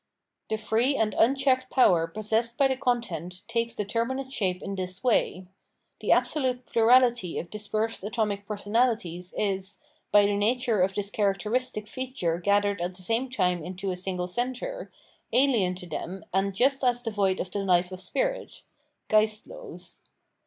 [0.49, 5.45] The free and unchecked power possessed by the content takes determinate shape in this way.
[5.99, 9.77] The absolute plurahty of dispersed atomic personalities is,
[10.11, 14.27] by the nature of this characteristic feature gathered at the same time into a single
[14.27, 14.91] centre,
[15.33, 18.63] alien to 483 Legal Status tliem and just as devoid of the life of spirit
[19.07, 20.01] (geistlos).